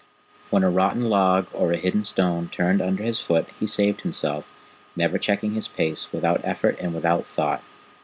When 0.49 0.63
a 0.63 0.69
rotten 0.71 1.09
log 1.11 1.47
or 1.53 1.71
a 1.71 1.77
hidden 1.77 2.05
stone 2.05 2.49
turned 2.51 2.81
under 2.81 3.03
his 3.03 3.19
foot 3.19 3.45
he 3.59 3.67
saved 3.67 4.01
himself, 4.01 4.45
never 4.95 5.19
checking 5.19 5.51
his 5.53 5.67
pace, 5.67 6.11
without 6.11 6.41
effort 6.43 6.75
and 6.79 6.95
without 6.95 7.27
thought. 7.27 7.61